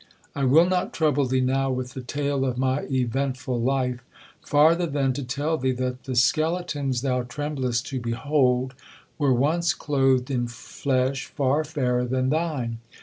I 0.35 0.45
will 0.45 0.65
not 0.65 0.93
trouble 0.93 1.27
thee 1.27 1.41
now 1.41 1.69
with 1.69 1.93
the 1.93 2.01
tale 2.01 2.43
of 2.43 2.57
my 2.57 2.87
eventful 2.89 3.61
life, 3.61 4.03
farther 4.43 4.87
than 4.87 5.13
to 5.13 5.23
tell 5.23 5.57
thee, 5.59 5.73
that 5.73 6.05
the 6.05 6.15
skeletons 6.15 7.01
thou 7.03 7.21
tremblest 7.21 7.85
to 7.89 7.99
behold, 7.99 8.73
were 9.19 9.31
once 9.31 9.75
clothed 9.75 10.31
in 10.31 10.47
flesh 10.47 11.27
far 11.27 11.63
fairer 11.63 12.05
than 12.05 12.29
thine. 12.31 12.79